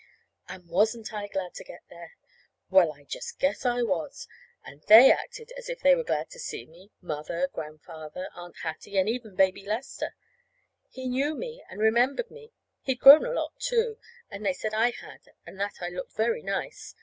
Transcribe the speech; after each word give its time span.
And 0.49 0.67
wasn't 0.67 1.13
I 1.13 1.27
glad 1.27 1.53
to 1.53 1.63
get 1.63 1.83
there? 1.91 2.13
Well, 2.71 2.91
I 2.91 3.03
just 3.03 3.37
guess 3.37 3.67
I 3.67 3.83
was! 3.83 4.27
And 4.65 4.81
they 4.87 5.11
acted 5.11 5.51
as 5.55 5.69
if 5.69 5.81
they 5.81 5.93
were 5.93 6.03
glad 6.03 6.31
to 6.31 6.39
see 6.39 6.65
me 6.65 6.89
Mother, 7.03 7.47
Grandfather, 7.53 8.29
Aunt 8.33 8.55
Hattie, 8.63 8.97
and 8.97 9.07
even 9.07 9.35
Baby 9.35 9.63
Lester. 9.63 10.15
He 10.89 11.07
knew 11.07 11.35
me, 11.35 11.63
and 11.69 11.79
remembered 11.79 12.31
me. 12.31 12.51
He'd 12.81 12.95
grown 12.95 13.27
a 13.27 13.31
lot, 13.31 13.53
too. 13.59 13.99
And 14.31 14.43
they 14.43 14.53
said 14.53 14.73
I 14.73 14.89
had, 14.89 15.19
and 15.45 15.59
that 15.59 15.75
I 15.81 15.89
looked 15.89 16.15
very 16.15 16.41
nice. 16.41 16.95